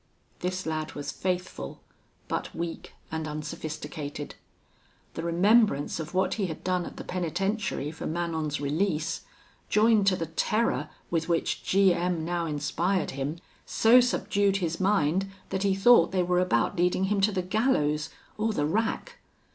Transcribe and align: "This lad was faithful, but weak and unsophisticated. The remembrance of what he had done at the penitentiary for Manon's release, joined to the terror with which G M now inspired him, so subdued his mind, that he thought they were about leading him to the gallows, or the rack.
"This 0.39 0.65
lad 0.65 0.93
was 0.93 1.11
faithful, 1.11 1.79
but 2.27 2.55
weak 2.55 2.93
and 3.11 3.27
unsophisticated. 3.27 4.33
The 5.13 5.21
remembrance 5.21 5.99
of 5.99 6.15
what 6.15 6.33
he 6.33 6.47
had 6.47 6.63
done 6.63 6.87
at 6.87 6.97
the 6.97 7.03
penitentiary 7.03 7.91
for 7.91 8.07
Manon's 8.07 8.59
release, 8.59 9.21
joined 9.69 10.07
to 10.07 10.15
the 10.15 10.25
terror 10.25 10.89
with 11.11 11.29
which 11.29 11.61
G 11.61 11.93
M 11.93 12.25
now 12.25 12.47
inspired 12.47 13.11
him, 13.11 13.37
so 13.63 14.01
subdued 14.01 14.57
his 14.57 14.79
mind, 14.79 15.29
that 15.49 15.61
he 15.61 15.75
thought 15.75 16.11
they 16.11 16.23
were 16.23 16.39
about 16.39 16.79
leading 16.79 17.03
him 17.03 17.21
to 17.21 17.31
the 17.31 17.43
gallows, 17.43 18.09
or 18.39 18.53
the 18.53 18.65
rack. 18.65 19.19